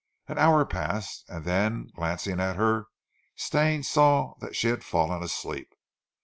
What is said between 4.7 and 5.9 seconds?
fallen asleep.